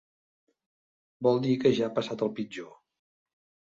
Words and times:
Vol 1.29 1.39
dir 1.45 1.53
que 1.63 1.75
ja 1.83 1.87
ha 1.91 1.93
passat 2.01 2.29
el 2.31 2.35
pitjor. 2.43 2.77